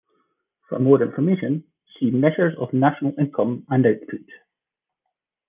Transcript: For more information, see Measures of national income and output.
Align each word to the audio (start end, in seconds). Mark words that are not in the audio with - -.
For 0.67 0.79
more 0.79 0.99
information, 1.03 1.63
see 1.99 2.09
Measures 2.09 2.57
of 2.57 2.73
national 2.73 3.13
income 3.19 3.67
and 3.69 3.85
output. 3.85 4.25